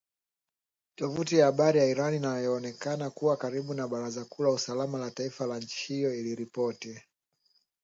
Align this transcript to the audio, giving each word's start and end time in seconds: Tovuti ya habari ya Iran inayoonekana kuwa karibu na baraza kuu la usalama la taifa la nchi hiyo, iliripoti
Tovuti 0.95 1.37
ya 1.37 1.45
habari 1.45 1.79
ya 1.79 1.85
Iran 1.85 2.13
inayoonekana 2.13 3.09
kuwa 3.09 3.37
karibu 3.37 3.73
na 3.73 3.87
baraza 3.87 4.25
kuu 4.25 4.43
la 4.43 4.49
usalama 4.49 4.99
la 4.99 5.11
taifa 5.11 5.45
la 5.45 5.59
nchi 5.59 5.93
hiyo, 5.93 6.15
iliripoti 6.15 7.01